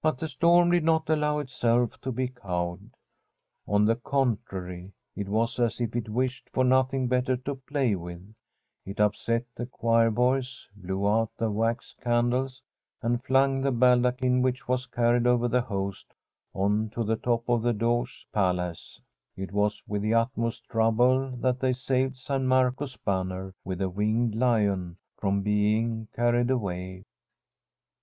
But 0.00 0.16
the 0.16 0.26
storm 0.28 0.70
did 0.70 0.84
not 0.84 1.10
allow 1.10 1.38
itself 1.40 2.00
to 2.00 2.10
be 2.10 2.28
cowed; 2.28 2.92
on 3.66 3.84
the 3.84 3.96
contrary, 3.96 4.92
it 5.14 5.28
was 5.28 5.60
as 5.60 5.82
if 5.82 5.94
it 5.94 6.08
wished 6.08 6.48
for 6.48 6.64
nothing 6.64 7.08
better 7.08 7.36
to 7.36 7.54
play 7.56 7.94
with. 7.94 8.22
It 8.86 9.00
upset 9.00 9.44
the 9.54 9.66
choir 9.66 10.10
boys, 10.10 10.70
blew 10.74 11.06
out 11.06 11.28
the 11.36 11.50
wax 11.50 11.94
candles, 12.00 12.62
and 13.02 13.22
flung 13.22 13.60
the 13.60 13.70
baldachin, 13.70 14.40
which 14.40 14.66
was 14.66 14.86
carried 14.86 15.26
over 15.26 15.46
the 15.46 15.60
Host, 15.60 16.14
on 16.54 16.88
to 16.94 17.04
the 17.04 17.16
top 17.16 17.46
of 17.50 17.60
the 17.60 17.74
Doge's 17.74 18.24
palace. 18.32 18.98
It 19.36 19.52
was 19.52 19.84
with 19.86 20.00
the 20.00 20.14
utmost 20.14 20.64
trouble 20.70 21.32
that 21.32 21.60
they 21.60 21.74
saved 21.74 22.16
San 22.16 22.46
Marco's 22.46 22.96
banner, 22.96 23.52
with 23.62 23.80
the 23.80 23.90
winged 23.90 24.36
lion, 24.36 24.96
from 25.18 25.42
being 25.42 26.08
carried 26.16 26.48
away. 26.50 27.04